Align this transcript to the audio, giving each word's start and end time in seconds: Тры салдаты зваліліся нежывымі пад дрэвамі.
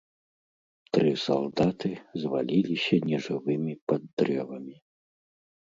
Тры 0.97 1.11
салдаты 1.25 1.91
зваліліся 2.21 2.95
нежывымі 3.13 3.73
пад 3.93 4.01
дрэвамі. 4.23 4.75